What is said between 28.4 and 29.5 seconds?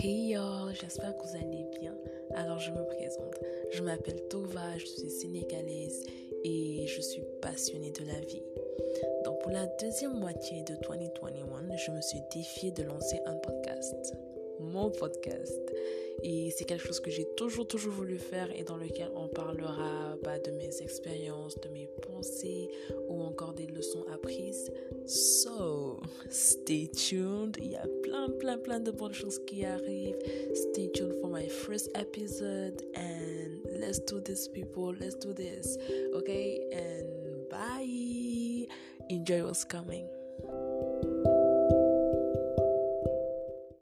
plein de bonnes choses